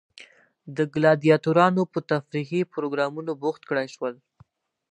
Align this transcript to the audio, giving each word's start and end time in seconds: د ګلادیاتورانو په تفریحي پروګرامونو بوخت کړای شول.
د 0.77 0.77
ګلادیاتورانو 0.93 1.81
په 1.93 1.99
تفریحي 2.11 2.61
پروګرامونو 2.73 3.31
بوخت 3.41 3.61
کړای 3.69 3.87
شول. 3.95 4.13